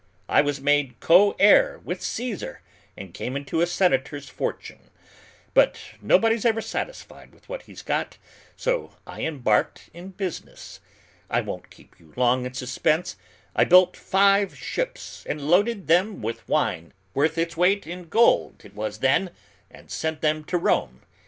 [0.27, 2.61] I was made co heir with Caesar
[2.97, 4.89] and came into a Senator's fortune.
[5.53, 8.17] But nobody's ever satisfied with what he's got,
[8.55, 10.79] so I embarked in business.
[11.29, 13.15] I won't keep you long in suspense;
[13.55, 18.73] I built five ships and loaded them with wine worth its weight in gold, it
[18.73, 19.29] was then
[19.69, 21.03] and sent them to Rome.